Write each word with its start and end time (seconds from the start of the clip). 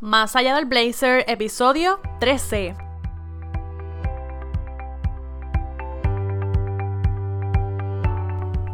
Más 0.00 0.34
allá 0.34 0.54
del 0.54 0.64
blazer, 0.64 1.26
episodio 1.28 2.00
13. 2.20 2.74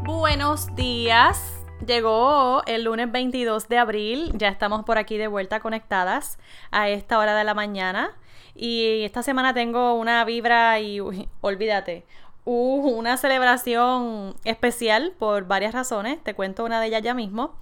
Buenos 0.04 0.72
días. 0.76 1.64
Llegó 1.84 2.62
el 2.66 2.84
lunes 2.84 3.10
22 3.10 3.68
de 3.68 3.76
abril, 3.76 4.34
ya 4.36 4.46
estamos 4.46 4.84
por 4.84 4.98
aquí 4.98 5.16
de 5.16 5.26
vuelta 5.26 5.58
conectadas 5.58 6.38
a 6.70 6.88
esta 6.90 7.18
hora 7.18 7.34
de 7.34 7.42
la 7.42 7.54
mañana 7.54 8.16
y 8.54 9.02
esta 9.02 9.24
semana 9.24 9.52
tengo 9.52 9.94
una 9.94 10.24
vibra 10.24 10.78
y 10.78 11.00
olvídate, 11.40 12.06
una 12.46 13.16
celebración 13.16 14.34
especial 14.44 15.12
por 15.18 15.46
varias 15.46 15.74
razones, 15.74 16.22
te 16.22 16.34
cuento 16.34 16.64
una 16.64 16.80
de 16.80 16.86
ellas 16.86 17.02
ya 17.02 17.12
mismo. 17.12 17.56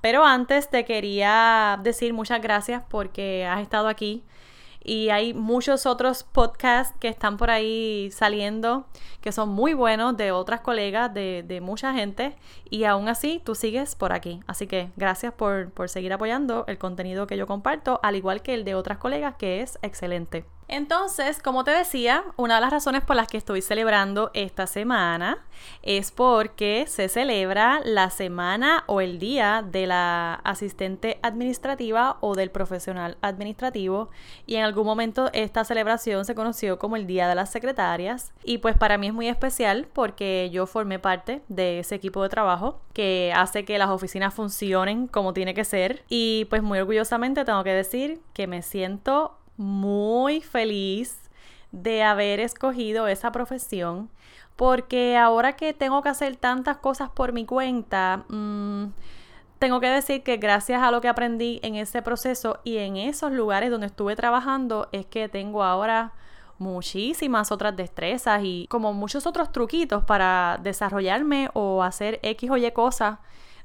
Pero 0.00 0.24
antes 0.24 0.70
te 0.70 0.84
quería 0.84 1.78
decir 1.82 2.14
muchas 2.14 2.40
gracias 2.40 2.82
porque 2.88 3.46
has 3.46 3.60
estado 3.60 3.86
aquí 3.86 4.24
y 4.82 5.10
hay 5.10 5.34
muchos 5.34 5.84
otros 5.84 6.24
podcasts 6.24 6.96
que 6.98 7.08
están 7.08 7.36
por 7.36 7.50
ahí 7.50 8.10
saliendo 8.12 8.86
que 9.20 9.30
son 9.30 9.50
muy 9.50 9.74
buenos 9.74 10.16
de 10.16 10.32
otras 10.32 10.62
colegas, 10.62 11.12
de, 11.12 11.44
de 11.46 11.60
mucha 11.60 11.92
gente 11.92 12.34
y 12.70 12.84
aún 12.84 13.08
así 13.08 13.42
tú 13.44 13.54
sigues 13.54 13.94
por 13.94 14.12
aquí. 14.12 14.40
Así 14.46 14.66
que 14.66 14.90
gracias 14.96 15.34
por, 15.34 15.70
por 15.70 15.90
seguir 15.90 16.14
apoyando 16.14 16.64
el 16.66 16.78
contenido 16.78 17.26
que 17.26 17.36
yo 17.36 17.46
comparto, 17.46 18.00
al 18.02 18.16
igual 18.16 18.40
que 18.42 18.54
el 18.54 18.64
de 18.64 18.74
otras 18.74 18.96
colegas 18.96 19.34
que 19.36 19.60
es 19.60 19.78
excelente. 19.82 20.46
Entonces, 20.72 21.42
como 21.42 21.64
te 21.64 21.72
decía, 21.72 22.22
una 22.36 22.54
de 22.54 22.60
las 22.60 22.70
razones 22.70 23.02
por 23.02 23.16
las 23.16 23.26
que 23.26 23.36
estoy 23.36 23.60
celebrando 23.60 24.30
esta 24.34 24.68
semana 24.68 25.38
es 25.82 26.12
porque 26.12 26.84
se 26.86 27.08
celebra 27.08 27.80
la 27.84 28.08
semana 28.10 28.84
o 28.86 29.00
el 29.00 29.18
día 29.18 29.64
de 29.68 29.88
la 29.88 30.34
asistente 30.44 31.18
administrativa 31.22 32.18
o 32.20 32.36
del 32.36 32.52
profesional 32.52 33.18
administrativo. 33.20 34.10
Y 34.46 34.54
en 34.54 34.64
algún 34.64 34.86
momento 34.86 35.28
esta 35.32 35.64
celebración 35.64 36.24
se 36.24 36.36
conoció 36.36 36.78
como 36.78 36.94
el 36.94 37.08
Día 37.08 37.26
de 37.28 37.34
las 37.34 37.50
Secretarias. 37.50 38.32
Y 38.44 38.58
pues 38.58 38.78
para 38.78 38.96
mí 38.96 39.08
es 39.08 39.12
muy 39.12 39.26
especial 39.26 39.88
porque 39.92 40.50
yo 40.52 40.66
formé 40.66 41.00
parte 41.00 41.42
de 41.48 41.80
ese 41.80 41.96
equipo 41.96 42.22
de 42.22 42.28
trabajo 42.28 42.80
que 42.92 43.32
hace 43.34 43.64
que 43.64 43.76
las 43.76 43.90
oficinas 43.90 44.34
funcionen 44.34 45.08
como 45.08 45.32
tiene 45.32 45.52
que 45.52 45.64
ser. 45.64 46.04
Y 46.08 46.44
pues 46.44 46.62
muy 46.62 46.78
orgullosamente 46.78 47.44
tengo 47.44 47.64
que 47.64 47.74
decir 47.74 48.20
que 48.34 48.46
me 48.46 48.62
siento 48.62 49.39
muy 49.60 50.40
feliz 50.40 51.30
de 51.70 52.02
haber 52.02 52.40
escogido 52.40 53.06
esa 53.08 53.30
profesión 53.30 54.08
porque 54.56 55.16
ahora 55.16 55.54
que 55.54 55.72
tengo 55.72 56.02
que 56.02 56.08
hacer 56.08 56.36
tantas 56.36 56.78
cosas 56.78 57.10
por 57.10 57.32
mi 57.32 57.46
cuenta, 57.46 58.24
mm, 58.28 58.92
tengo 59.58 59.80
que 59.80 59.88
decir 59.88 60.22
que 60.22 60.38
gracias 60.38 60.82
a 60.82 60.90
lo 60.90 61.00
que 61.00 61.08
aprendí 61.08 61.60
en 61.62 61.76
ese 61.76 62.00
proceso 62.02 62.58
y 62.64 62.78
en 62.78 62.96
esos 62.96 63.32
lugares 63.32 63.70
donde 63.70 63.86
estuve 63.86 64.16
trabajando 64.16 64.88
es 64.92 65.04
que 65.06 65.28
tengo 65.28 65.62
ahora 65.62 66.12
muchísimas 66.58 67.52
otras 67.52 67.76
destrezas 67.76 68.42
y 68.44 68.66
como 68.68 68.92
muchos 68.94 69.26
otros 69.26 69.52
truquitos 69.52 70.04
para 70.04 70.58
desarrollarme 70.62 71.50
o 71.54 71.82
hacer 71.82 72.18
X 72.22 72.50
o 72.50 72.56
Y 72.56 72.70
cosas 72.72 73.18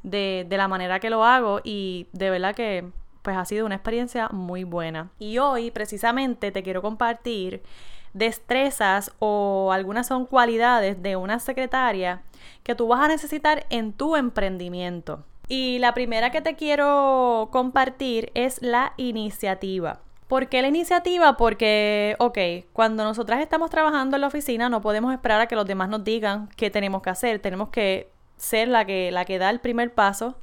de, 0.03 0.45
de 0.49 0.57
la 0.57 0.67
manera 0.67 0.99
que 0.99 1.09
lo 1.09 1.25
hago. 1.25 1.59
Y 1.63 2.07
de 2.13 2.29
verdad 2.29 2.55
que 2.55 2.89
pues 3.25 3.35
ha 3.35 3.43
sido 3.43 3.65
una 3.65 3.75
experiencia 3.75 4.29
muy 4.29 4.63
buena. 4.63 5.09
Y 5.17 5.39
hoy 5.39 5.71
precisamente 5.71 6.51
te 6.51 6.61
quiero 6.61 6.83
compartir 6.83 7.63
destrezas 8.13 9.11
o 9.19 9.71
algunas 9.73 10.07
son 10.07 10.25
cualidades 10.25 11.01
de 11.01 11.17
una 11.17 11.39
secretaria 11.39 12.21
que 12.63 12.75
tú 12.75 12.87
vas 12.87 13.01
a 13.01 13.07
necesitar 13.07 13.65
en 13.71 13.93
tu 13.93 14.15
emprendimiento. 14.15 15.25
Y 15.47 15.79
la 15.79 15.93
primera 15.95 16.31
que 16.31 16.41
te 16.41 16.55
quiero 16.55 17.49
compartir 17.51 18.31
es 18.35 18.61
la 18.61 18.93
iniciativa. 18.97 19.99
¿Por 20.27 20.47
qué 20.47 20.61
la 20.61 20.67
iniciativa? 20.67 21.35
Porque, 21.35 22.15
ok, 22.19 22.37
cuando 22.73 23.03
nosotras 23.03 23.41
estamos 23.41 23.71
trabajando 23.71 24.17
en 24.17 24.21
la 24.21 24.27
oficina 24.27 24.69
no 24.69 24.81
podemos 24.81 25.11
esperar 25.13 25.41
a 25.41 25.47
que 25.47 25.55
los 25.55 25.65
demás 25.65 25.89
nos 25.89 26.03
digan 26.03 26.49
qué 26.55 26.69
tenemos 26.69 27.01
que 27.01 27.09
hacer. 27.09 27.39
Tenemos 27.39 27.69
que 27.69 28.11
ser 28.37 28.67
la 28.67 28.85
que, 28.85 29.11
la 29.11 29.25
que 29.25 29.39
da 29.39 29.49
el 29.49 29.59
primer 29.59 29.93
paso 29.93 30.35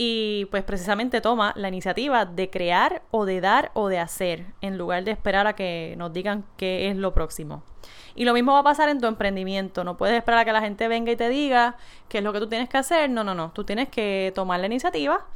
y 0.00 0.44
pues 0.52 0.62
precisamente 0.62 1.20
toma 1.20 1.52
la 1.56 1.66
iniciativa 1.66 2.24
de 2.24 2.50
crear 2.50 3.02
o 3.10 3.24
de 3.24 3.40
dar 3.40 3.72
o 3.74 3.88
de 3.88 3.98
hacer 3.98 4.46
en 4.60 4.78
lugar 4.78 5.02
de 5.02 5.10
esperar 5.10 5.48
a 5.48 5.54
que 5.54 5.96
nos 5.98 6.12
digan 6.12 6.44
qué 6.56 6.88
es 6.88 6.96
lo 6.96 7.12
próximo. 7.12 7.64
Y 8.14 8.24
lo 8.24 8.32
mismo 8.32 8.52
va 8.52 8.60
a 8.60 8.62
pasar 8.62 8.90
en 8.90 9.00
tu 9.00 9.08
emprendimiento. 9.08 9.82
No 9.82 9.96
puedes 9.96 10.16
esperar 10.16 10.38
a 10.38 10.44
que 10.44 10.52
la 10.52 10.60
gente 10.60 10.86
venga 10.86 11.10
y 11.10 11.16
te 11.16 11.28
diga 11.28 11.74
qué 12.08 12.18
es 12.18 12.24
lo 12.24 12.32
que 12.32 12.38
tú 12.38 12.48
tienes 12.48 12.68
que 12.68 12.78
hacer. 12.78 13.10
No, 13.10 13.24
no, 13.24 13.34
no. 13.34 13.50
Tú 13.50 13.64
tienes 13.64 13.88
que 13.88 14.30
tomar 14.36 14.60
la 14.60 14.66
iniciativa 14.66 15.26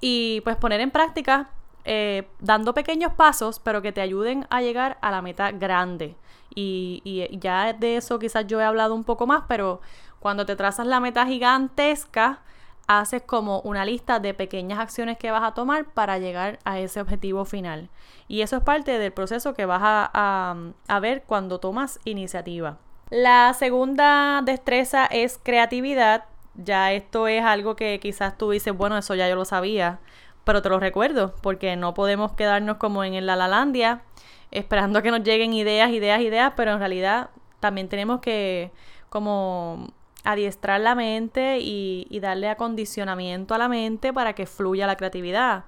y 0.00 0.42
pues 0.42 0.54
poner 0.58 0.80
en 0.80 0.92
práctica 0.92 1.50
eh, 1.84 2.28
dando 2.38 2.72
pequeños 2.72 3.14
pasos, 3.14 3.58
pero 3.58 3.82
que 3.82 3.90
te 3.90 4.00
ayuden 4.00 4.46
a 4.48 4.62
llegar 4.62 4.96
a 5.00 5.10
la 5.10 5.22
meta 5.22 5.50
grande. 5.50 6.14
Y, 6.54 7.02
y 7.04 7.36
ya 7.40 7.72
de 7.72 7.96
eso 7.96 8.20
quizás 8.20 8.46
yo 8.46 8.60
he 8.60 8.64
hablado 8.64 8.94
un 8.94 9.02
poco 9.02 9.26
más, 9.26 9.42
pero 9.48 9.80
cuando 10.20 10.46
te 10.46 10.54
trazas 10.54 10.86
la 10.86 11.00
meta 11.00 11.26
gigantesca, 11.26 12.42
haces 12.86 13.22
como 13.22 13.60
una 13.60 13.84
lista 13.84 14.18
de 14.18 14.34
pequeñas 14.34 14.78
acciones 14.78 15.18
que 15.18 15.30
vas 15.30 15.42
a 15.42 15.54
tomar 15.54 15.86
para 15.86 16.18
llegar 16.18 16.58
a 16.64 16.78
ese 16.78 17.00
objetivo 17.00 17.44
final. 17.44 17.88
Y 18.28 18.42
eso 18.42 18.56
es 18.56 18.62
parte 18.62 18.98
del 18.98 19.12
proceso 19.12 19.54
que 19.54 19.66
vas 19.66 19.80
a, 19.82 20.56
a, 20.88 21.00
ver 21.00 21.22
cuando 21.26 21.60
tomas 21.60 22.00
iniciativa. 22.04 22.78
La 23.10 23.54
segunda 23.54 24.42
destreza 24.42 25.06
es 25.06 25.38
creatividad. 25.42 26.24
Ya 26.54 26.92
esto 26.92 27.26
es 27.28 27.44
algo 27.44 27.76
que 27.76 27.98
quizás 28.00 28.36
tú 28.38 28.50
dices, 28.50 28.76
bueno, 28.76 28.96
eso 28.96 29.14
ya 29.14 29.28
yo 29.28 29.36
lo 29.36 29.44
sabía, 29.44 29.98
pero 30.44 30.62
te 30.62 30.68
lo 30.68 30.78
recuerdo, 30.78 31.34
porque 31.42 31.76
no 31.76 31.94
podemos 31.94 32.32
quedarnos 32.32 32.76
como 32.76 33.02
en 33.02 33.26
la 33.26 33.34
Lalandia, 33.34 34.02
esperando 34.50 35.02
que 35.02 35.10
nos 35.10 35.24
lleguen 35.24 35.52
ideas, 35.52 35.90
ideas, 35.90 36.20
ideas, 36.20 36.52
pero 36.56 36.72
en 36.72 36.78
realidad 36.78 37.30
también 37.60 37.88
tenemos 37.88 38.20
que 38.20 38.70
como 39.08 39.88
adiestrar 40.24 40.80
la 40.80 40.94
mente 40.94 41.58
y, 41.60 42.18
darle 42.20 42.48
acondicionamiento 42.48 43.54
a 43.54 43.58
la 43.58 43.68
mente 43.68 44.12
para 44.12 44.32
que 44.34 44.46
fluya 44.46 44.86
la 44.86 44.96
creatividad. 44.96 45.64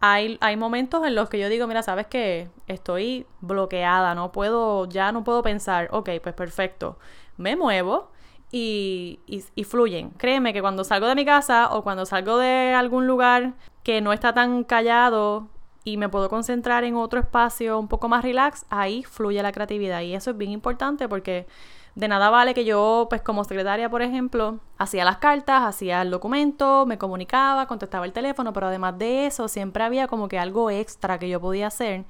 Hay, 0.00 0.38
momentos 0.58 1.06
en 1.06 1.14
los 1.14 1.30
que 1.30 1.38
yo 1.38 1.48
digo, 1.48 1.66
mira, 1.66 1.82
sabes 1.82 2.06
que 2.06 2.50
estoy 2.66 3.26
bloqueada, 3.40 4.14
no 4.14 4.32
puedo, 4.32 4.86
ya 4.86 5.12
no 5.12 5.24
puedo 5.24 5.42
pensar, 5.42 5.88
ok, 5.92 6.10
pues 6.22 6.34
perfecto, 6.34 6.98
me 7.38 7.56
muevo 7.56 8.10
y, 8.52 9.20
y, 9.26 9.64
fluyen. 9.64 10.10
Créeme 10.10 10.52
que 10.52 10.60
cuando 10.60 10.84
salgo 10.84 11.06
de 11.06 11.14
mi 11.14 11.24
casa 11.24 11.70
o 11.72 11.82
cuando 11.82 12.04
salgo 12.04 12.36
de 12.36 12.74
algún 12.74 13.06
lugar 13.06 13.54
que 13.82 14.02
no 14.02 14.12
está 14.12 14.34
tan 14.34 14.64
callado 14.64 15.48
y 15.84 15.96
me 15.96 16.10
puedo 16.10 16.28
concentrar 16.28 16.84
en 16.84 16.96
otro 16.96 17.20
espacio 17.20 17.78
un 17.78 17.88
poco 17.88 18.08
más 18.08 18.22
relax, 18.22 18.66
ahí 18.68 19.04
fluye 19.04 19.42
la 19.42 19.52
creatividad 19.52 20.02
y 20.02 20.14
eso 20.14 20.32
es 20.32 20.36
bien 20.36 20.50
importante 20.50 21.08
porque 21.08 21.46
de 21.94 22.08
nada 22.08 22.28
vale 22.28 22.54
que 22.54 22.64
yo, 22.64 23.06
pues 23.08 23.22
como 23.22 23.44
secretaria, 23.44 23.88
por 23.88 24.02
ejemplo, 24.02 24.58
hacía 24.78 25.04
las 25.04 25.18
cartas, 25.18 25.62
hacía 25.62 26.02
el 26.02 26.10
documento, 26.10 26.86
me 26.86 26.98
comunicaba, 26.98 27.66
contestaba 27.66 28.04
el 28.04 28.12
teléfono, 28.12 28.52
pero 28.52 28.66
además 28.66 28.98
de 28.98 29.26
eso 29.26 29.46
siempre 29.46 29.84
había 29.84 30.08
como 30.08 30.26
que 30.26 30.38
algo 30.38 30.70
extra 30.70 31.18
que 31.18 31.28
yo 31.28 31.40
podía 31.40 31.68
hacer 31.68 32.04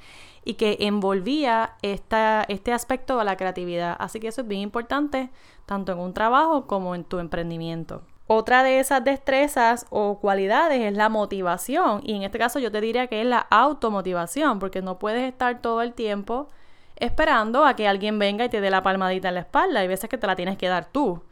y 0.44 0.54
que 0.54 0.78
envolvía 0.80 1.74
esta, 1.82 2.44
este 2.48 2.72
aspecto 2.72 3.18
de 3.18 3.24
la 3.24 3.36
creatividad. 3.36 3.96
Así 3.98 4.20
que 4.20 4.28
eso 4.28 4.40
es 4.40 4.48
bien 4.48 4.62
importante, 4.62 5.30
tanto 5.66 5.92
en 5.92 5.98
un 5.98 6.14
trabajo 6.14 6.66
como 6.66 6.94
en 6.94 7.04
tu 7.04 7.18
emprendimiento. 7.18 8.02
Otra 8.26 8.62
de 8.62 8.80
esas 8.80 9.04
destrezas 9.04 9.84
o 9.90 10.18
cualidades 10.18 10.80
es 10.80 10.94
la 10.96 11.10
motivación 11.10 12.00
y 12.04 12.14
en 12.14 12.22
este 12.22 12.38
caso 12.38 12.58
yo 12.58 12.72
te 12.72 12.80
diría 12.80 13.06
que 13.06 13.20
es 13.20 13.26
la 13.26 13.46
automotivación 13.50 14.58
porque 14.58 14.80
no 14.80 14.98
puedes 14.98 15.30
estar 15.30 15.60
todo 15.60 15.82
el 15.82 15.92
tiempo 15.92 16.48
esperando 16.96 17.64
a 17.64 17.74
que 17.74 17.88
alguien 17.88 18.18
venga 18.18 18.44
y 18.44 18.48
te 18.48 18.60
dé 18.60 18.70
la 18.70 18.82
palmadita 18.82 19.28
en 19.28 19.34
la 19.34 19.40
espalda. 19.40 19.80
Hay 19.80 19.88
veces 19.88 20.08
que 20.08 20.18
te 20.18 20.26
la 20.26 20.36
tienes 20.36 20.56
que 20.58 20.68
dar 20.68 20.86
tú. 20.86 21.22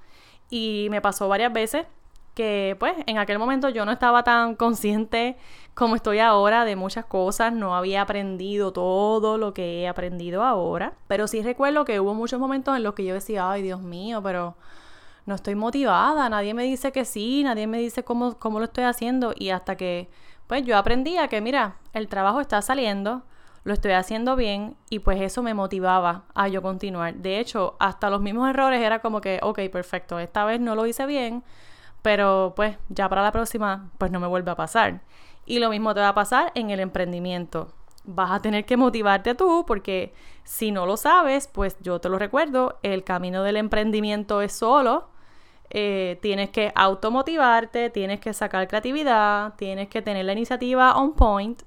Y 0.50 0.88
me 0.90 1.00
pasó 1.00 1.28
varias 1.28 1.52
veces 1.52 1.86
que 2.34 2.76
pues 2.78 2.94
en 3.06 3.18
aquel 3.18 3.38
momento 3.38 3.68
yo 3.68 3.84
no 3.84 3.92
estaba 3.92 4.24
tan 4.24 4.54
consciente 4.54 5.36
como 5.74 5.96
estoy 5.96 6.18
ahora 6.18 6.64
de 6.64 6.76
muchas 6.76 7.04
cosas, 7.04 7.52
no 7.52 7.76
había 7.76 8.02
aprendido 8.02 8.72
todo 8.72 9.38
lo 9.38 9.52
que 9.54 9.82
he 9.82 9.88
aprendido 9.88 10.42
ahora, 10.42 10.94
pero 11.08 11.26
sí 11.28 11.42
recuerdo 11.42 11.84
que 11.84 12.00
hubo 12.00 12.14
muchos 12.14 12.40
momentos 12.40 12.76
en 12.76 12.82
los 12.82 12.94
que 12.94 13.04
yo 13.04 13.14
decía, 13.14 13.50
ay 13.50 13.62
Dios 13.62 13.80
mío, 13.80 14.22
pero 14.22 14.56
no 15.26 15.34
estoy 15.34 15.54
motivada, 15.54 16.28
nadie 16.28 16.54
me 16.54 16.64
dice 16.64 16.92
que 16.92 17.04
sí, 17.04 17.42
nadie 17.44 17.66
me 17.66 17.78
dice 17.78 18.02
cómo, 18.02 18.38
cómo 18.38 18.58
lo 18.58 18.64
estoy 18.66 18.84
haciendo 18.84 19.32
y 19.36 19.50
hasta 19.50 19.76
que 19.76 20.10
pues 20.46 20.64
yo 20.64 20.76
aprendía 20.76 21.28
que 21.28 21.40
mira, 21.40 21.76
el 21.92 22.08
trabajo 22.08 22.40
está 22.40 22.60
saliendo, 22.62 23.22
lo 23.64 23.72
estoy 23.72 23.92
haciendo 23.92 24.36
bien 24.36 24.76
y 24.90 25.00
pues 25.00 25.20
eso 25.20 25.42
me 25.42 25.54
motivaba 25.54 26.24
a 26.34 26.48
yo 26.48 26.62
continuar. 26.62 27.14
De 27.14 27.38
hecho, 27.38 27.76
hasta 27.78 28.10
los 28.10 28.20
mismos 28.20 28.50
errores 28.50 28.80
era 28.80 29.00
como 29.00 29.20
que, 29.20 29.38
ok, 29.42 29.60
perfecto, 29.70 30.18
esta 30.18 30.44
vez 30.44 30.60
no 30.60 30.74
lo 30.74 30.86
hice 30.86 31.06
bien, 31.06 31.44
pero 32.02 32.54
pues 32.56 32.76
ya 32.88 33.08
para 33.08 33.22
la 33.22 33.32
próxima 33.32 33.90
pues 33.98 34.10
no 34.10 34.20
me 34.20 34.26
vuelve 34.26 34.50
a 34.50 34.56
pasar. 34.56 35.00
Y 35.46 35.58
lo 35.58 35.70
mismo 35.70 35.94
te 35.94 36.00
va 36.00 36.08
a 36.08 36.14
pasar 36.14 36.52
en 36.54 36.70
el 36.70 36.80
emprendimiento. 36.80 37.68
Vas 38.04 38.32
a 38.32 38.40
tener 38.40 38.64
que 38.64 38.76
motivarte 38.76 39.34
tú 39.34 39.64
porque 39.66 40.12
si 40.44 40.72
no 40.72 40.86
lo 40.86 40.96
sabes, 40.96 41.46
pues 41.46 41.76
yo 41.80 42.00
te 42.00 42.08
lo 42.08 42.18
recuerdo, 42.18 42.78
el 42.82 43.04
camino 43.04 43.44
del 43.44 43.56
emprendimiento 43.56 44.42
es 44.42 44.52
solo. 44.52 45.08
Eh, 45.70 46.18
tienes 46.20 46.50
que 46.50 46.72
automotivarte, 46.74 47.90
tienes 47.90 48.20
que 48.20 48.32
sacar 48.34 48.68
creatividad, 48.68 49.54
tienes 49.54 49.88
que 49.88 50.02
tener 50.02 50.24
la 50.24 50.32
iniciativa 50.32 50.96
on 50.96 51.14
point 51.14 51.62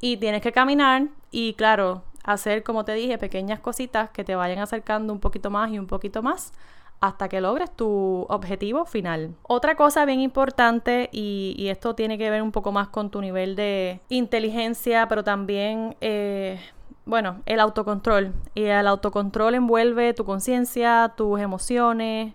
Y 0.00 0.18
tienes 0.18 0.42
que 0.42 0.52
caminar 0.52 1.08
y 1.30 1.54
claro, 1.54 2.02
hacer, 2.24 2.62
como 2.62 2.84
te 2.84 2.92
dije, 2.92 3.18
pequeñas 3.18 3.60
cositas 3.60 4.10
que 4.10 4.24
te 4.24 4.34
vayan 4.34 4.58
acercando 4.58 5.12
un 5.12 5.20
poquito 5.20 5.50
más 5.50 5.70
y 5.70 5.78
un 5.78 5.86
poquito 5.86 6.22
más 6.22 6.52
hasta 7.00 7.28
que 7.28 7.40
logres 7.40 7.70
tu 7.70 8.26
objetivo 8.28 8.84
final. 8.86 9.34
Otra 9.42 9.76
cosa 9.76 10.04
bien 10.04 10.20
importante, 10.20 11.08
y, 11.12 11.68
esto 11.68 11.94
tiene 11.94 12.18
que 12.18 12.30
ver 12.30 12.42
un 12.42 12.52
poco 12.52 12.72
más 12.72 12.88
con 12.88 13.10
tu 13.10 13.20
nivel 13.20 13.54
de 13.56 14.00
inteligencia, 14.08 15.06
pero 15.08 15.22
también, 15.22 15.96
eh, 16.00 16.58
bueno, 17.04 17.42
el 17.46 17.60
autocontrol. 17.60 18.32
Y 18.54 18.64
el 18.64 18.86
autocontrol 18.86 19.54
envuelve 19.54 20.14
tu 20.14 20.24
conciencia, 20.24 21.12
tus 21.16 21.40
emociones. 21.40 22.34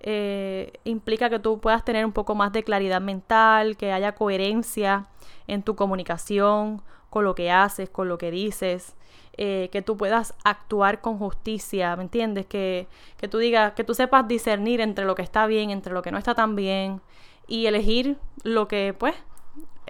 Eh, 0.00 0.72
implica 0.84 1.30
que 1.30 1.38
tú 1.38 1.60
puedas 1.60 1.84
tener 1.84 2.04
un 2.04 2.12
poco 2.12 2.34
más 2.34 2.52
de 2.52 2.64
claridad 2.64 3.00
mental, 3.00 3.76
que 3.76 3.92
haya 3.92 4.14
coherencia 4.14 5.06
en 5.46 5.62
tu 5.62 5.74
comunicación, 5.76 6.82
con 7.12 7.24
lo 7.24 7.34
que 7.34 7.52
haces, 7.52 7.90
con 7.90 8.08
lo 8.08 8.18
que 8.18 8.30
dices. 8.30 8.96
Eh, 9.38 9.70
que 9.72 9.80
tú 9.80 9.96
puedas 9.96 10.34
actuar 10.44 11.00
con 11.00 11.16
justicia, 11.18 11.96
¿me 11.96 12.02
entiendes? 12.02 12.46
Que, 12.46 12.86
que 13.16 13.28
tú 13.28 13.38
digas, 13.38 13.72
que 13.72 13.84
tú 13.84 13.94
sepas 13.94 14.28
discernir 14.28 14.80
entre 14.80 15.04
lo 15.04 15.14
que 15.14 15.22
está 15.22 15.46
bien, 15.46 15.70
entre 15.70 15.92
lo 15.92 16.02
que 16.02 16.10
no 16.10 16.18
está 16.18 16.34
tan 16.34 16.54
bien 16.54 17.00
y 17.46 17.66
elegir 17.66 18.18
lo 18.44 18.68
que, 18.68 18.94
pues, 18.98 19.14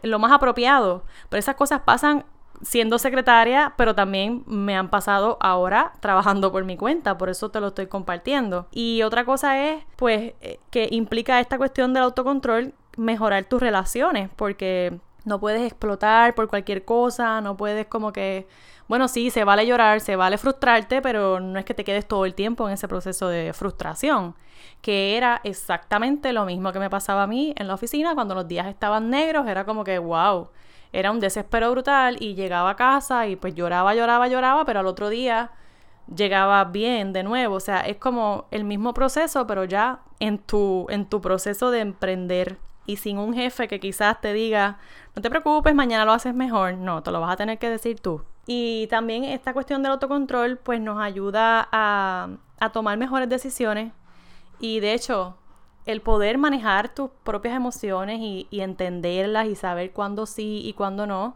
lo 0.03 0.19
más 0.19 0.33
apropiado. 0.33 1.05
Pero 1.29 1.39
esas 1.41 1.57
cosas 1.57 1.81
pasan 1.81 2.25
siendo 2.63 2.99
secretaria, 2.99 3.75
pero 3.77 3.95
también 3.95 4.45
me 4.47 4.77
han 4.77 4.89
pasado 4.91 5.39
ahora 5.41 5.93
trabajando 6.01 6.53
por 6.53 6.65
mi 6.65 6.77
cuenta, 6.77 7.19
por 7.19 7.29
eso 7.29 7.51
te 7.51 7.61
lo 7.61 7.69
estoy 7.69 7.87
compartiendo. 7.87 8.67
Y 8.71 9.03
otra 9.03 9.25
cosa 9.25 9.61
es, 9.61 9.85
pues, 9.97 10.35
eh, 10.41 10.59
que 10.71 10.89
implica 10.91 11.41
esta 11.41 11.59
cuestión 11.59 11.93
del 11.95 12.05
autocontrol, 12.05 12.75
mejorar 12.97 13.45
tus 13.45 13.61
relaciones, 13.61 14.31
porque 14.37 15.01
no 15.25 15.41
puedes 15.41 15.63
explotar 15.63 16.35
por 16.35 16.49
cualquier 16.49 16.85
cosa, 16.85 17.41
no 17.41 17.57
puedes 17.57 17.87
como 17.87 18.13
que 18.13 18.47
bueno, 18.93 19.09
sí, 19.09 19.31
se 19.31 19.45
vale 19.45 19.67
llorar, 19.67 20.01
se 20.01 20.17
vale 20.17 20.37
frustrarte, 20.37 21.01
pero 21.01 21.41
no 21.41 21.59
es 21.59 21.65
que 21.65 21.73
te 21.73 21.83
quedes 21.83 22.07
todo 22.07 22.27
el 22.27 22.35
tiempo 22.35 22.69
en 22.69 22.75
ese 22.75 22.89
proceso 22.89 23.29
de 23.29 23.53
frustración, 23.55 24.35
que 24.83 25.17
era 25.17 25.41
exactamente 25.45 26.33
lo 26.35 26.45
mismo 26.45 26.73
que 26.73 26.79
me 26.79 26.91
pasaba 26.91 27.23
a 27.23 27.27
mí 27.27 27.55
en 27.57 27.69
la 27.69 27.75
oficina 27.75 28.15
cuando 28.15 28.35
los 28.35 28.47
días 28.49 28.67
estaban 28.67 29.09
negros, 29.09 29.47
era 29.49 29.65
como 29.65 29.83
que, 29.85 29.99
wow, 29.99 30.49
era 30.93 31.11
un 31.11 31.21
desespero 31.21 31.71
brutal 31.71 32.19
y 32.21 32.35
llegaba 32.35 32.71
a 32.71 32.77
casa 32.77 33.27
y 33.27 33.37
pues 33.37 33.55
lloraba, 33.55 33.95
lloraba, 33.95 34.29
lloraba, 34.29 34.65
pero 34.67 34.81
al 34.81 34.87
otro 34.87 35.09
día 35.09 35.53
llegaba 36.15 36.65
bien 36.65 37.13
de 37.13 37.23
nuevo, 37.23 37.57
o 37.57 37.61
sea, 37.61 37.81
es 37.81 37.97
como 37.97 38.47
el 38.51 38.65
mismo 38.65 38.93
proceso, 38.93 39.47
pero 39.47 39.65
ya 39.65 40.01
en 40.21 40.39
tu, 40.39 40.87
en 40.91 41.07
tu 41.07 41.21
proceso 41.21 41.71
de 41.71 41.81
emprender 41.81 42.59
y 42.87 42.97
sin 42.97 43.19
un 43.19 43.35
jefe 43.35 43.69
que 43.69 43.81
quizás 43.81 44.21
te 44.21 44.33
diga, 44.33 44.79
no 45.15 45.23
te 45.23 45.31
preocupes, 45.31 45.75
mañana 45.75 46.05
lo 46.05 46.13
haces 46.13 46.35
mejor, 46.35 46.75
no, 46.75 47.03
te 47.03 47.11
lo 47.11 47.21
vas 47.21 47.33
a 47.33 47.37
tener 47.37 47.59
que 47.59 47.71
decir 47.71 48.01
tú. 48.01 48.23
Y 48.47 48.89
también 48.89 49.25
esta 49.25 49.53
cuestión 49.53 49.83
del 49.83 49.93
autocontrol 49.93 50.59
pues 50.59 50.81
nos 50.81 51.01
ayuda 51.01 51.69
a, 51.71 52.31
tomar 52.73 52.97
mejores 52.97 53.29
decisiones 53.29 53.93
y 54.61 54.79
de 54.79 54.95
hecho 54.95 55.37
el 55.85 56.01
poder 56.01 56.39
manejar 56.39 56.95
tus 56.95 57.11
propias 57.25 57.57
emociones 57.57 58.21
y, 58.21 58.47
entenderlas 58.53 59.49
y 59.49 59.57
saber 59.57 59.91
cuándo 59.93 60.27
sí 60.27 60.63
y 60.65 60.73
cuándo 60.73 61.05
no 61.05 61.35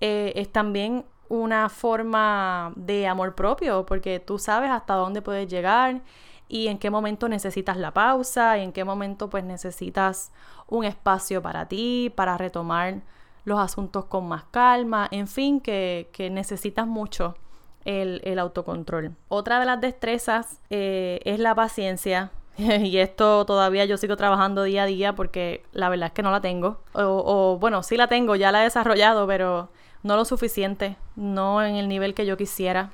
eh, 0.00 0.32
es 0.34 0.50
también 0.50 1.04
una 1.28 1.68
forma 1.68 2.72
de 2.76 3.06
amor 3.06 3.34
propio 3.34 3.84
porque 3.84 4.18
tú 4.18 4.38
sabes 4.38 4.70
hasta 4.70 4.94
dónde 4.94 5.20
puedes 5.20 5.46
llegar 5.46 6.00
y 6.48 6.68
en 6.68 6.78
qué 6.78 6.90
momento 6.90 7.28
necesitas 7.28 7.78
la 7.78 7.92
pausa 7.92 8.58
y 8.58 8.62
en 8.62 8.72
qué 8.72 8.84
momento 8.84 9.30
pues 9.30 9.44
necesitas 9.44 10.32
un 10.72 10.84
espacio 10.84 11.42
para 11.42 11.68
ti, 11.68 12.10
para 12.16 12.38
retomar 12.38 13.02
los 13.44 13.58
asuntos 13.58 14.06
con 14.06 14.26
más 14.26 14.44
calma, 14.50 15.06
en 15.10 15.28
fin, 15.28 15.60
que, 15.60 16.08
necesitas 16.32 16.86
mucho 16.86 17.36
el, 17.84 18.38
autocontrol. 18.38 19.14
Otra 19.28 19.60
de 19.60 19.66
las 19.66 19.80
destrezas 19.80 20.60
eh, 20.70 21.20
es 21.24 21.38
la 21.38 21.54
paciencia. 21.54 22.30
y 22.56 22.96
esto 22.98 23.44
todavía 23.44 23.84
yo 23.84 23.96
sigo 23.96 24.16
trabajando 24.16 24.62
día 24.62 24.84
a 24.84 24.86
día 24.86 25.14
porque 25.14 25.62
la 25.72 25.88
verdad 25.88 26.06
es 26.06 26.12
que 26.12 26.22
no 26.22 26.30
la 26.30 26.40
tengo. 26.40 26.80
O, 26.94 27.02
o, 27.02 27.58
bueno, 27.58 27.82
sí 27.82 27.96
la 27.96 28.06
tengo, 28.06 28.34
ya 28.34 28.50
la 28.50 28.62
he 28.62 28.64
desarrollado, 28.64 29.26
pero 29.26 29.68
no 30.02 30.16
lo 30.16 30.24
suficiente, 30.24 30.96
no 31.16 31.62
en 31.62 31.76
el 31.76 31.88
nivel 31.88 32.14
que 32.14 32.24
yo 32.24 32.38
quisiera. 32.38 32.90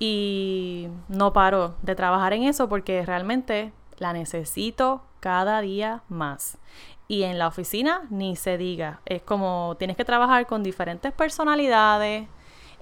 Y 0.00 0.88
no 1.08 1.32
paro 1.32 1.74
de 1.82 1.94
trabajar 1.94 2.32
en 2.32 2.44
eso 2.44 2.68
porque 2.68 3.04
realmente 3.04 3.72
la 3.98 4.12
necesito 4.12 5.02
cada 5.20 5.60
día 5.60 6.02
más. 6.08 6.58
Y 7.06 7.22
en 7.22 7.38
la 7.38 7.48
oficina 7.48 8.02
ni 8.10 8.36
se 8.36 8.58
diga. 8.58 9.00
Es 9.06 9.22
como 9.22 9.76
tienes 9.78 9.96
que 9.96 10.04
trabajar 10.04 10.46
con 10.46 10.62
diferentes 10.62 11.12
personalidades, 11.12 12.28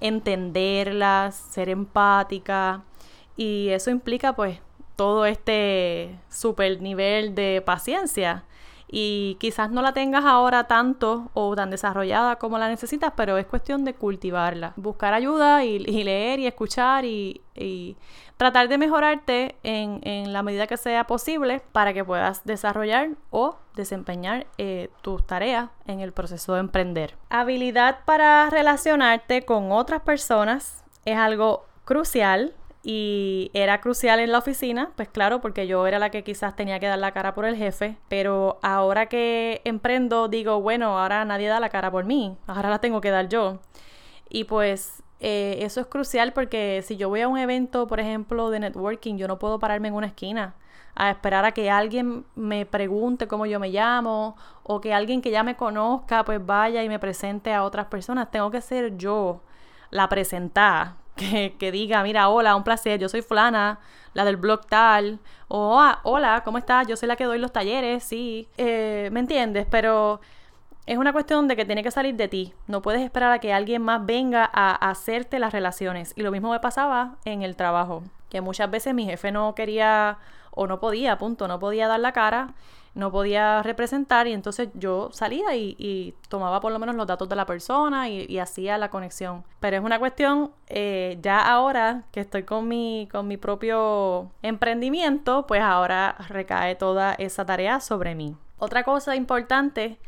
entenderlas, 0.00 1.34
ser 1.34 1.68
empática. 1.68 2.82
Y 3.36 3.68
eso 3.68 3.90
implica 3.90 4.34
pues 4.34 4.58
todo 4.96 5.26
este 5.26 6.18
super 6.28 6.80
nivel 6.80 7.34
de 7.34 7.62
paciencia 7.64 8.44
y 8.88 9.36
quizás 9.40 9.70
no 9.70 9.82
la 9.82 9.92
tengas 9.92 10.24
ahora 10.24 10.64
tanto 10.64 11.30
o 11.34 11.54
tan 11.56 11.70
desarrollada 11.70 12.36
como 12.36 12.58
la 12.58 12.68
necesitas, 12.68 13.12
pero 13.16 13.38
es 13.38 13.46
cuestión 13.46 13.84
de 13.84 13.94
cultivarla, 13.94 14.72
buscar 14.76 15.14
ayuda 15.14 15.64
y, 15.64 15.78
leer 15.78 16.38
y 16.38 16.46
escuchar 16.46 17.04
y, 17.04 17.42
tratar 18.36 18.68
de 18.68 18.76
mejorarte 18.76 19.56
en, 19.62 20.32
la 20.32 20.42
medida 20.42 20.66
que 20.66 20.76
sea 20.76 21.06
posible 21.06 21.62
para 21.72 21.94
que 21.94 22.04
puedas 22.04 22.44
desarrollar 22.44 23.10
o 23.30 23.56
desempeñar 23.74 24.46
eh, 24.58 24.90
tus 25.02 25.26
tareas 25.26 25.70
en 25.86 26.00
el 26.00 26.12
proceso 26.12 26.54
de 26.54 26.60
emprender. 26.60 27.16
Habilidad 27.30 28.00
para 28.04 28.48
relacionarte 28.50 29.42
con 29.42 29.72
otras 29.72 30.02
personas 30.02 30.84
es 31.06 31.16
algo 31.16 31.64
crucial 31.84 32.54
y 32.88 33.50
era 33.52 33.80
crucial 33.80 34.20
en 34.20 34.30
la 34.30 34.38
oficina, 34.38 34.92
pues 34.94 35.08
claro, 35.08 35.40
porque 35.40 35.66
yo 35.66 35.88
era 35.88 35.98
la 35.98 36.10
que 36.10 36.22
quizás 36.22 36.54
tenía 36.54 36.78
que 36.78 36.86
dar 36.86 37.00
la 37.00 37.10
cara 37.10 37.34
por 37.34 37.44
el 37.44 37.56
jefe, 37.56 37.96
pero 38.06 38.60
ahora 38.62 39.06
que 39.06 39.60
emprendo 39.64 40.28
digo, 40.28 40.60
bueno, 40.60 40.96
ahora 40.96 41.24
nadie 41.24 41.48
da 41.48 41.58
la 41.58 41.68
cara 41.68 41.90
por 41.90 42.04
mí, 42.04 42.36
ahora 42.46 42.70
la 42.70 42.78
tengo 42.78 43.00
que 43.00 43.10
dar 43.10 43.28
yo. 43.28 43.58
Y 44.28 44.44
pues 44.44 45.02
eh, 45.18 45.58
eso 45.62 45.80
es 45.80 45.88
crucial 45.88 46.32
porque 46.32 46.80
si 46.86 46.96
yo 46.96 47.08
voy 47.08 47.22
a 47.22 47.28
un 47.28 47.38
evento, 47.38 47.88
por 47.88 47.98
ejemplo, 47.98 48.50
de 48.50 48.60
networking, 48.60 49.16
yo 49.16 49.26
no 49.26 49.40
puedo 49.40 49.58
pararme 49.58 49.88
en 49.88 49.94
una 49.94 50.06
esquina 50.06 50.54
a 50.94 51.10
esperar 51.10 51.44
a 51.44 51.50
que 51.52 51.68
alguien 51.68 52.24
me 52.36 52.66
pregunte 52.66 53.26
cómo 53.26 53.46
yo 53.46 53.58
me 53.58 53.70
llamo 53.70 54.36
o 54.62 54.80
que 54.80 54.94
alguien 54.94 55.22
que 55.22 55.32
ya 55.32 55.42
me 55.42 55.56
conozca 55.56 56.24
pues 56.24 56.44
vaya 56.46 56.84
y 56.84 56.88
me 56.88 57.00
presente 57.00 57.52
a 57.52 57.64
otras 57.64 57.86
personas. 57.86 58.30
Tengo 58.30 58.52
que 58.52 58.60
ser 58.60 58.96
yo 58.96 59.42
la 59.90 60.08
presentada 60.08 60.98
que, 61.16 61.72
diga, 61.72 62.02
mira, 62.02 62.28
hola, 62.28 62.54
un 62.56 62.64
placer, 62.64 63.00
yo 63.00 63.08
soy 63.08 63.22
fulana, 63.22 63.78
la 64.14 64.24
del 64.24 64.36
blog 64.36 64.66
tal, 64.66 65.18
o 65.48 65.80
ah, 65.80 66.00
hola, 66.04 66.42
¿cómo 66.44 66.58
estás? 66.58 66.86
Yo 66.86 66.96
soy 66.96 67.08
la 67.08 67.16
que 67.16 67.24
doy 67.24 67.38
los 67.38 67.52
talleres, 67.52 68.04
sí, 68.04 68.48
eh, 68.56 69.08
¿me 69.12 69.20
entiendes? 69.20 69.66
Pero 69.70 70.20
es 70.86 70.98
una 70.98 71.12
cuestión 71.12 71.48
de 71.48 71.56
que 71.56 71.64
tiene 71.64 71.82
que 71.82 71.90
salir 71.90 72.14
de 72.14 72.28
ti, 72.28 72.54
no 72.66 72.82
puedes 72.82 73.02
esperar 73.02 73.32
a 73.32 73.38
que 73.40 73.52
alguien 73.52 73.82
más 73.82 74.04
venga 74.06 74.48
a 74.52 74.74
hacerte 74.74 75.38
las 75.38 75.52
relaciones. 75.52 76.12
Y 76.16 76.22
lo 76.22 76.30
mismo 76.30 76.50
me 76.50 76.60
pasaba 76.60 77.16
en 77.24 77.42
el 77.42 77.56
trabajo, 77.56 78.02
que 78.30 78.40
muchas 78.40 78.70
veces 78.70 78.94
mi 78.94 79.04
jefe 79.04 79.32
no 79.32 79.54
quería 79.54 80.18
o 80.52 80.66
no 80.66 80.80
podía, 80.80 81.18
punto, 81.18 81.48
no 81.48 81.58
podía 81.58 81.88
dar 81.88 82.00
la 82.00 82.12
cara 82.12 82.54
no 82.96 83.12
podía 83.12 83.62
representar 83.62 84.26
y 84.26 84.32
entonces 84.32 84.70
yo 84.74 85.10
salía 85.12 85.54
y, 85.54 86.14
tomaba 86.28 86.60
por 86.60 86.72
lo 86.72 86.78
menos 86.78 86.96
los 86.96 87.06
datos 87.06 87.28
de 87.28 87.36
la 87.36 87.44
persona 87.44 88.08
y, 88.08 88.38
hacía 88.38 88.78
la 88.78 88.90
conexión. 88.90 89.44
Pero 89.60 89.76
es 89.76 89.82
una 89.84 89.98
cuestión, 89.98 90.50
eh, 90.68 91.18
ya 91.22 91.40
ahora 91.40 92.04
que 92.10 92.20
estoy 92.20 92.42
con 92.44 92.66
mi, 92.66 93.08
con 93.12 93.28
mi 93.28 93.36
propio 93.36 94.30
emprendimiento, 94.42 95.46
pues 95.46 95.60
ahora 95.60 96.16
recae 96.28 96.74
toda 96.74 97.14
esa 97.14 97.44
tarea 97.44 97.80
sobre 97.80 98.14
mí. 98.14 98.34
Otra 98.58 98.82
cosa 98.82 99.14
importante 99.14 99.98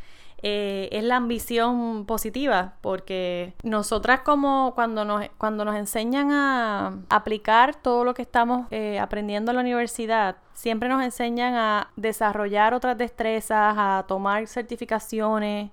eh, 0.42 0.88
es 0.92 1.02
la 1.02 1.16
ambición 1.16 2.04
positiva, 2.06 2.74
porque 2.80 3.54
nosotras 3.64 4.20
como 4.20 4.72
cuando 4.74 5.04
nos, 5.04 5.28
cuando 5.36 5.64
nos 5.64 5.74
enseñan 5.74 6.30
a 6.30 6.98
aplicar 7.08 7.74
todo 7.74 8.04
lo 8.04 8.14
que 8.14 8.22
estamos 8.22 8.68
eh, 8.70 9.00
aprendiendo 9.00 9.50
en 9.50 9.56
la 9.56 9.62
universidad, 9.62 10.36
siempre 10.54 10.88
nos 10.88 11.02
enseñan 11.02 11.54
a 11.54 11.90
desarrollar 11.96 12.72
otras 12.72 12.96
destrezas, 12.96 13.74
a 13.76 14.04
tomar 14.06 14.46
certificaciones, 14.46 15.70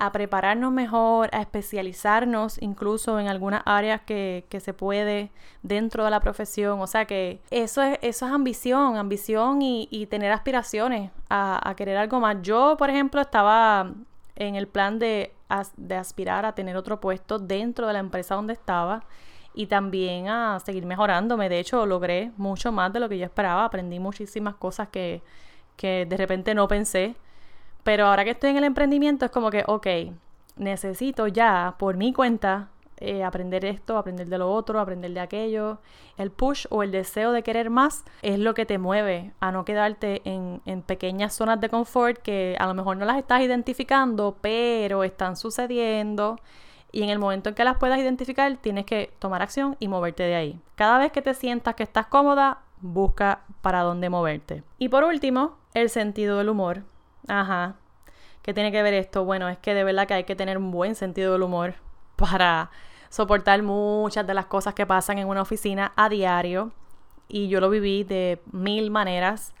a 0.00 0.12
prepararnos 0.12 0.70
mejor, 0.72 1.28
a 1.32 1.40
especializarnos 1.40 2.62
incluso 2.62 3.18
en 3.18 3.26
algunas 3.26 3.62
áreas 3.66 4.00
que, 4.02 4.44
se 4.60 4.72
puede 4.72 5.30
dentro 5.62 6.04
de 6.04 6.10
la 6.10 6.20
profesión. 6.20 6.80
O 6.80 6.86
sea 6.86 7.04
que 7.04 7.40
eso 7.50 7.82
es, 7.82 7.98
eso 8.02 8.26
es 8.26 8.32
ambición, 8.32 8.96
ambición 8.96 9.60
y, 9.60 10.06
tener 10.08 10.30
aspiraciones 10.32 11.10
a, 11.28 11.74
querer 11.76 11.96
algo 11.96 12.20
más. 12.20 12.36
Yo, 12.42 12.76
por 12.78 12.90
ejemplo, 12.90 13.20
estaba 13.20 13.92
en 14.36 14.54
el 14.54 14.68
plan 14.68 15.00
de, 15.00 15.34
de 15.76 15.94
aspirar 15.96 16.46
a 16.46 16.54
tener 16.54 16.76
otro 16.76 17.00
puesto 17.00 17.40
dentro 17.40 17.88
de 17.88 17.92
la 17.92 17.98
empresa 17.98 18.36
donde 18.36 18.52
estaba 18.52 19.02
y 19.52 19.66
también 19.66 20.28
a 20.28 20.60
seguir 20.60 20.86
mejorándome. 20.86 21.48
De 21.48 21.58
hecho, 21.58 21.84
logré 21.86 22.30
mucho 22.36 22.70
más 22.70 22.92
de 22.92 23.00
lo 23.00 23.08
que 23.08 23.18
yo 23.18 23.24
esperaba. 23.24 23.64
Aprendí 23.64 23.98
muchísimas 23.98 24.54
cosas 24.54 24.88
que, 24.90 25.22
que 25.76 26.06
de 26.06 26.16
repente 26.16 26.54
no 26.54 26.68
pensé 26.68 27.16
pero 27.88 28.04
ahora 28.04 28.22
que 28.22 28.32
estoy 28.32 28.50
en 28.50 28.58
el 28.58 28.64
emprendimiento 28.64 29.24
es 29.24 29.30
como 29.30 29.50
que, 29.50 29.64
ok, 29.66 29.86
necesito 30.56 31.26
ya, 31.26 31.76
por 31.78 31.96
mi 31.96 32.12
cuenta, 32.12 32.68
eh, 32.98 33.24
aprender 33.24 33.64
esto, 33.64 33.96
aprender 33.96 34.28
de 34.28 34.36
lo 34.36 34.52
otro, 34.52 34.78
aprender 34.78 35.10
de 35.14 35.20
aquello. 35.20 35.78
El 36.18 36.30
push 36.30 36.66
o 36.68 36.82
el 36.82 36.90
deseo 36.90 37.32
de 37.32 37.42
querer 37.42 37.70
más 37.70 38.04
es 38.20 38.38
lo 38.40 38.52
que 38.52 38.66
te 38.66 38.76
mueve 38.76 39.32
a 39.40 39.52
no 39.52 39.64
quedarte 39.64 40.20
en, 40.26 40.60
en, 40.66 40.82
pequeñas 40.82 41.32
zonas 41.32 41.62
de 41.62 41.70
confort 41.70 42.18
que 42.18 42.56
a 42.60 42.66
lo 42.66 42.74
mejor 42.74 42.98
no 42.98 43.06
las 43.06 43.16
estás 43.16 43.40
identificando, 43.40 44.36
pero 44.42 45.02
están 45.02 45.34
sucediendo. 45.36 46.38
Y 46.92 47.04
en 47.04 47.08
el 47.08 47.18
momento 47.18 47.48
en 47.48 47.54
que 47.54 47.64
las 47.64 47.78
puedas 47.78 47.98
identificar, 47.98 48.54
tienes 48.58 48.84
que 48.84 49.14
tomar 49.18 49.40
acción 49.40 49.76
y 49.78 49.88
moverte 49.88 50.24
de 50.24 50.34
ahí. 50.34 50.60
Cada 50.74 50.98
vez 50.98 51.10
que 51.10 51.22
te 51.22 51.32
sientas 51.32 51.74
que 51.74 51.84
estás 51.84 52.06
cómoda, 52.08 52.58
busca 52.82 53.44
para 53.62 53.80
dónde 53.80 54.10
moverte. 54.10 54.62
Y 54.76 54.90
por 54.90 55.04
último, 55.04 55.56
el 55.72 55.88
sentido 55.88 56.36
del 56.36 56.50
humor. 56.50 56.82
Ajá. 57.28 57.76
¿Qué 58.42 58.54
tiene 58.54 58.72
que 58.72 58.82
ver 58.82 58.94
esto? 58.94 59.24
Bueno, 59.24 59.48
es 59.48 59.58
que 59.58 59.74
de 59.74 59.84
verdad 59.84 60.06
que 60.06 60.14
hay 60.14 60.24
que 60.24 60.34
tener 60.34 60.58
un 60.58 60.70
buen 60.70 60.94
sentido 60.94 61.32
del 61.34 61.42
humor 61.42 61.74
para 62.16 62.70
soportar 63.10 63.62
muchas 63.62 64.26
de 64.26 64.34
las 64.34 64.46
cosas 64.46 64.74
que 64.74 64.86
pasan 64.86 65.18
en 65.18 65.28
una 65.28 65.42
oficina 65.42 65.92
a 65.96 66.08
diario. 66.08 66.72
Y 67.28 67.48
yo 67.48 67.60
lo 67.60 67.70
viví 67.70 68.04
de 68.04 68.40
mil 68.52 68.90
maneras. 68.90 69.54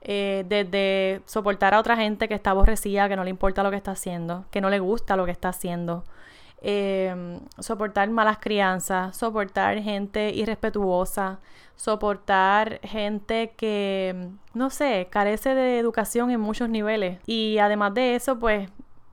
Eh, 0.00 0.44
desde 0.48 1.22
soportar 1.26 1.74
a 1.74 1.80
otra 1.80 1.96
gente 1.96 2.28
que 2.28 2.34
está 2.34 2.50
aborrecida, 2.50 3.08
que 3.08 3.16
no 3.16 3.24
le 3.24 3.30
importa 3.30 3.64
lo 3.64 3.70
que 3.70 3.76
está 3.76 3.90
haciendo, 3.90 4.44
que 4.52 4.60
no 4.60 4.70
le 4.70 4.78
gusta 4.78 5.16
lo 5.16 5.24
que 5.24 5.32
está 5.32 5.48
haciendo. 5.48 6.04
Eh, 6.60 7.40
soportar 7.58 8.10
malas 8.10 8.38
crianzas, 8.38 9.16
soportar 9.16 9.80
gente 9.80 10.30
irrespetuosa, 10.34 11.38
soportar 11.76 12.80
gente 12.82 13.52
que, 13.56 14.30
no 14.54 14.70
sé, 14.70 15.06
carece 15.10 15.54
de 15.54 15.78
educación 15.78 16.30
en 16.30 16.40
muchos 16.40 16.68
niveles. 16.68 17.20
Y 17.26 17.58
además 17.58 17.94
de 17.94 18.16
eso, 18.16 18.38
pues 18.38 18.68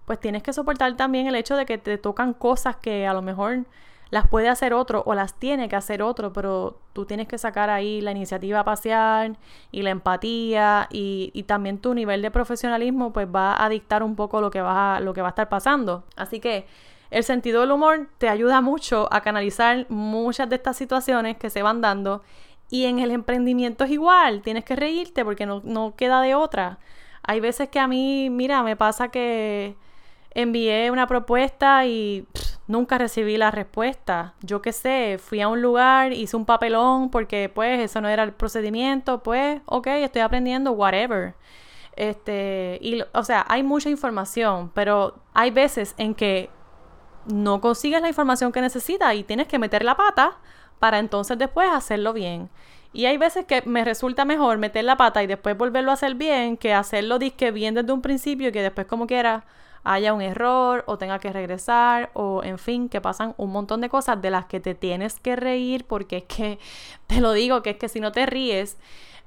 pues 0.05 0.19
tienes 0.19 0.43
que 0.43 0.53
soportar 0.53 0.95
también 0.95 1.27
el 1.27 1.35
hecho 1.35 1.55
de 1.55 1.65
que 1.65 1.77
te 1.77 1.97
tocan 1.97 2.33
cosas 2.33 2.75
que 2.77 3.07
a 3.07 3.13
lo 3.13 3.21
mejor 3.21 3.65
las 4.11 4.27
puede 4.27 4.49
hacer 4.49 4.73
otro 4.73 5.03
o 5.05 5.15
las 5.15 5.33
tiene 5.33 5.67
que 5.67 5.75
hacer 5.75 6.01
otro, 6.03 6.31
pero 6.31 6.79
tú 6.93 7.05
tienes 7.05 7.27
que 7.27 7.37
sacar 7.37 7.69
ahí 7.69 8.01
la 8.01 8.11
iniciativa 8.11 8.63
pasear 8.63 9.35
y 9.71 9.81
la 9.81 9.89
empatía 9.89 10.87
y, 10.91 11.31
y, 11.33 11.43
también 11.43 11.79
tu 11.79 11.93
nivel 11.95 12.21
de 12.21 12.31
profesionalismo 12.31 13.11
pues 13.11 13.27
va 13.27 13.61
a 13.63 13.67
dictar 13.67 14.03
un 14.03 14.15
poco 14.15 14.41
lo 14.41 14.51
que, 14.51 14.61
va 14.61 14.99
lo 14.99 15.13
que 15.13 15.21
va 15.21 15.29
a 15.29 15.31
estar 15.31 15.49
pasando. 15.49 16.03
Así 16.15 16.39
que 16.39 16.67
el 17.15 17.24
sentido 17.24 17.62
del 17.62 17.72
humor 17.72 18.10
te 18.17 18.27
ayuda 18.27 18.60
mucho 18.60 19.07
a 19.10 19.22
canalizar 19.22 19.86
muchas 19.88 20.50
de 20.50 20.57
estas 20.57 20.75
situaciones 20.75 21.38
que 21.38 21.50
se 21.50 21.63
van 21.63 21.79
dando 21.79 22.24
y 22.69 22.88
en 22.88 23.00
el 23.00 23.10
emprendimiento 23.10 23.86
es 23.86 23.91
igual, 23.91 24.41
tienes 24.41 24.65
que 24.65 24.75
reírte 24.75 25.24
porque 25.24 25.45
no, 25.45 25.62
no 25.63 25.95
queda 25.95 26.19
de 26.19 26.36
otra. 26.36 26.77
Hay 27.24 27.39
veces 27.39 27.69
que 27.69 27.79
a 27.79 27.88
mí, 27.88 28.29
mira, 28.29 28.63
me 28.63 28.75
pasa 28.75 29.07
que 29.07 29.77
envié 30.31 30.91
una 30.91 31.07
propuesta 31.07 31.86
y 31.86 32.27
nunca 32.67 32.98
recibí 32.98 33.38
la 33.38 33.50
respuesta. 33.50 34.34
Yo 34.41 34.62
qué 34.62 34.74
sé, 34.74 35.17
fui 35.17 35.39
a 35.39 35.48
un 35.48 35.62
lugar, 35.62 36.12
hice 36.12 36.36
un 36.36 36.45
papelón 36.45 37.12
porque 37.12 37.48
pues 37.48 37.79
eso 37.79 38.01
no 38.01 38.10
era 38.10 38.24
el 38.24 38.34
procedimiento, 38.34 39.24
pues 39.24 39.62
ok, 39.67 39.88
estoy 39.88 40.22
aprendiendo, 40.22 40.74
whatever. 40.74 41.34
Este, 41.95 42.77
y 42.81 43.01
o 43.13 43.24
sea, 43.24 43.45
hay 43.48 43.63
mucha 43.63 43.89
información, 43.89 44.69
pero 44.74 45.15
hay 45.34 45.51
veces 45.51 45.95
en 45.98 46.13
que 46.13 46.50
no 47.27 47.62
consigues 47.62 48.01
la 48.01 48.08
información 48.08 48.51
que 48.51 48.62
necesitas 48.62 49.15
y 49.15 49.24
tienes 49.24 49.48
que 49.48 49.60
meter 49.60 49.84
la 49.84 49.96
pata 49.96 50.38
para 50.79 51.00
entonces 51.00 51.38
después 51.38 51.70
hacerlo 51.72 52.13
bien. 52.13 52.50
Y 52.94 53.05
hay 53.05 53.17
veces 53.17 53.46
que 53.46 53.62
me 53.65 53.84
resulta 53.84 54.24
mejor 54.24 54.58
meter 54.58 54.86
la 54.86 54.96
pata 54.96 55.22
y 55.22 55.27
después 55.27 55.58
volverlo 55.58 55.91
a 55.91 55.96
hacer 55.96 56.15
bien 56.15 56.55
que 56.55 56.74
hacerlo 56.74 57.20
disque 57.20 57.51
bien 57.51 57.75
desde 57.75 57.91
un 57.91 58.01
principio 58.01 58.50
y 58.50 58.51
que 58.51 58.62
después 58.62 58.88
como 58.88 59.08
quiera 59.08 59.46
haya 59.84 60.13
un 60.13 60.22
error 60.22 60.84
o 60.88 60.98
tenga 60.98 61.20
que 61.20 61.32
regresar 61.32 62.10
o 62.13 62.44
en 62.44 62.58
fin, 62.58 62.89
que 62.89 63.01
pasan 63.01 63.36
un 63.38 63.51
montón 63.51 63.82
de 63.82 63.89
cosas 63.89 64.22
de 64.22 64.32
las 64.32 64.46
que 64.46 64.60
te 64.60 64.75
tienes 64.75 65.20
que 65.20 65.36
reír 65.36 65.86
porque 65.86 66.17
es 66.17 66.24
que, 66.24 66.60
te 67.08 67.22
lo 67.22 67.32
digo, 67.34 67.62
que 67.62 67.72
es 67.72 67.77
que 67.77 67.88
si 67.88 68.00
no 68.00 68.12
te 68.12 68.25
ríes, 68.25 68.77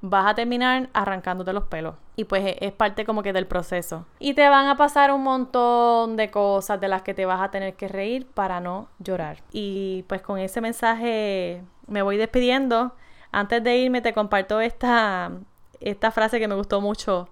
vas 0.01 0.27
a 0.27 0.35
terminar 0.35 0.89
arrancándote 0.93 1.53
los 1.53 1.65
pelos. 1.65 1.97
Y 2.17 2.25
pues 2.25 2.45
e, 2.45 2.59
es 2.61 2.73
parte 2.73 3.05
como 3.05 3.23
que 3.23 3.33
del 3.33 3.47
proceso. 3.47 4.07
Y 4.19 4.35
te 4.35 4.49
van 4.49 4.67
a 4.67 4.77
pasar 4.77 5.13
un 5.13 5.23
montón 5.23 6.17
de 6.17 6.31
cosas 6.31 6.81
de 6.81 6.89
las 6.89 7.03
que 7.03 7.15
te 7.15 7.27
vas 7.27 7.41
a 7.41 7.51
tener 7.51 7.75
que 7.75 7.89
reír 7.89 8.27
para 8.27 8.61
no 8.61 8.89
llorar. 8.99 9.39
Y 9.53 10.05
pues 10.09 10.23
con 10.23 10.39
ese 10.39 10.61
mensaje 10.61 11.63
me 11.87 12.03
voy 12.03 12.17
despidiendo. 12.17 12.95
Antes 13.33 13.63
de 13.63 13.77
irme 13.77 14.01
te 14.01 14.13
comparto 14.15 14.61
esta, 14.61 15.33
esta 15.81 16.11
frase 16.11 16.41
que 16.41 16.49
me 16.49 16.55
gustó 16.55 16.81
mucho 16.81 17.29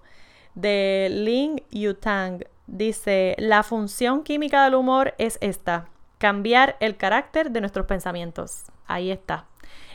de 0.55 1.07
Ling 1.11 1.61
Yutang 1.71 2.43
Dice, 2.67 3.33
la 3.39 3.63
función 3.63 4.23
química 4.23 4.65
del 4.65 4.75
humor 4.75 5.13
es 5.17 5.37
esta, 5.39 5.87
cambiar 6.17 6.75
el 6.81 6.97
carácter 6.97 7.51
de 7.51 7.61
nuestros 7.61 7.85
pensamientos. 7.85 8.65
Ahí 8.87 9.09
está. 9.09 9.45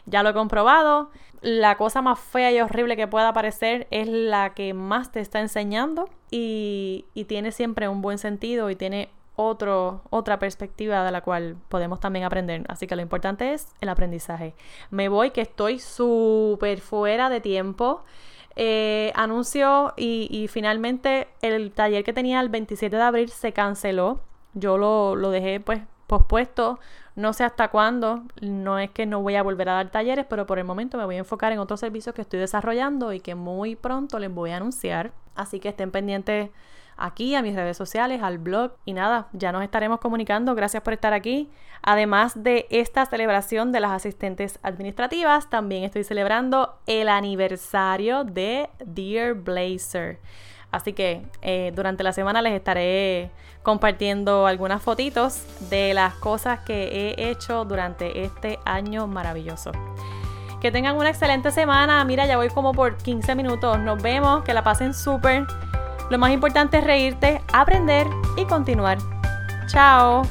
Ya 0.06 0.22
lo 0.22 0.30
he 0.30 0.34
comprobado. 0.34 1.10
La 1.40 1.76
cosa 1.76 2.02
más 2.02 2.18
fea 2.18 2.52
y 2.52 2.60
horrible 2.60 2.96
que 2.96 3.08
pueda 3.08 3.32
parecer 3.32 3.88
es 3.90 4.08
la 4.08 4.54
que 4.54 4.74
más 4.74 5.10
te 5.10 5.20
está 5.20 5.40
enseñando 5.40 6.08
y, 6.30 7.06
y 7.14 7.24
tiene 7.24 7.52
siempre 7.52 7.88
un 7.88 8.00
buen 8.00 8.18
sentido 8.18 8.70
y 8.70 8.76
tiene 8.76 9.08
otro, 9.34 10.02
otra 10.10 10.38
perspectiva 10.38 11.04
de 11.04 11.10
la 11.10 11.22
cual 11.22 11.56
podemos 11.68 12.00
también 12.00 12.24
aprender. 12.24 12.64
Así 12.68 12.86
que 12.86 12.96
lo 12.96 13.02
importante 13.02 13.52
es 13.54 13.68
el 13.80 13.88
aprendizaje. 13.88 14.54
Me 14.90 15.08
voy 15.08 15.30
que 15.30 15.40
estoy 15.40 15.78
súper 15.78 16.80
fuera 16.80 17.28
de 17.28 17.40
tiempo 17.40 18.04
eh, 18.54 19.12
anunció 19.14 19.94
y, 19.96 20.46
finalmente 20.48 21.28
el 21.40 21.72
taller 21.72 22.04
que 22.04 22.12
tenía 22.12 22.40
el 22.40 22.50
27 22.50 22.94
de 22.94 23.02
abril 23.02 23.30
se 23.30 23.52
canceló. 23.52 24.20
Yo 24.54 24.76
lo, 24.76 25.16
lo 25.16 25.30
dejé 25.30 25.60
pues 25.60 25.80
pospuesto, 26.12 26.78
no 27.16 27.32
sé 27.32 27.42
hasta 27.42 27.68
cuándo, 27.68 28.24
no 28.42 28.78
es 28.78 28.90
que 28.90 29.06
no 29.06 29.22
voy 29.22 29.36
a 29.36 29.42
volver 29.42 29.70
a 29.70 29.76
dar 29.76 29.90
talleres, 29.90 30.26
pero 30.28 30.44
por 30.44 30.58
el 30.58 30.64
momento 30.66 30.98
me 30.98 31.06
voy 31.06 31.14
a 31.14 31.20
enfocar 31.20 31.52
en 31.52 31.58
otros 31.58 31.80
servicios 31.80 32.14
que 32.14 32.20
estoy 32.20 32.38
desarrollando 32.38 33.14
y 33.14 33.20
que 33.20 33.34
muy 33.34 33.76
pronto 33.76 34.18
les 34.18 34.30
voy 34.30 34.50
a 34.50 34.58
anunciar. 34.58 35.12
Así 35.34 35.58
que 35.58 35.70
estén 35.70 35.90
pendientes 35.90 36.50
aquí, 36.98 37.34
a 37.34 37.40
mis 37.40 37.54
redes 37.54 37.78
sociales, 37.78 38.22
al 38.22 38.36
blog. 38.36 38.72
Y 38.84 38.92
nada, 38.92 39.28
ya 39.32 39.52
nos 39.52 39.62
estaremos 39.62 40.00
comunicando. 40.00 40.54
Gracias 40.54 40.82
por 40.82 40.92
estar 40.92 41.14
aquí. 41.14 41.48
Además 41.80 42.42
de 42.42 42.66
esta 42.68 43.06
celebración 43.06 43.72
de 43.72 43.80
las 43.80 43.92
asistentes 43.92 44.58
administrativas, 44.62 45.48
también 45.48 45.84
estoy 45.84 46.04
celebrando 46.04 46.74
el 46.86 47.08
aniversario 47.08 48.24
de 48.24 48.68
Dear 48.84 49.32
Blazer. 49.32 50.18
Así 50.72 50.94
que 50.94 51.22
eh, 51.42 51.70
durante 51.76 52.02
la 52.02 52.12
semana 52.12 52.42
les 52.42 52.54
estaré 52.54 53.30
compartiendo 53.62 54.46
algunas 54.46 54.82
fotitos 54.82 55.44
de 55.70 55.94
las 55.94 56.14
cosas 56.14 56.60
que 56.60 57.14
he 57.16 57.30
hecho 57.30 57.64
durante 57.64 58.24
este 58.24 58.58
año 58.64 59.06
maravilloso. 59.06 59.70
Que 60.60 60.72
tengan 60.72 60.96
una 60.96 61.10
excelente 61.10 61.50
semana. 61.50 62.04
Mira, 62.04 62.26
ya 62.26 62.36
voy 62.36 62.48
como 62.48 62.72
por 62.72 62.96
15 62.96 63.34
minutos. 63.34 63.78
Nos 63.78 64.00
vemos. 64.02 64.44
Que 64.44 64.54
la 64.54 64.62
pasen 64.62 64.94
súper. 64.94 65.44
Lo 66.08 66.18
más 66.18 66.30
importante 66.30 66.78
es 66.78 66.84
reírte, 66.84 67.42
aprender 67.52 68.06
y 68.36 68.44
continuar. 68.44 68.98
Chao. 69.66 70.22